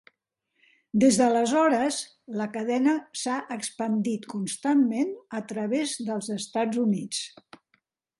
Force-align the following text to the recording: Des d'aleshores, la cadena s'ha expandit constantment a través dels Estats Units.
Des 1.01 1.17
d'aleshores, 1.19 1.99
la 2.41 2.47
cadena 2.55 2.95
s'ha 3.25 3.35
expandit 3.57 4.25
constantment 4.33 5.13
a 5.41 5.43
través 5.53 5.93
dels 6.09 6.31
Estats 6.37 6.81
Units. 6.87 7.21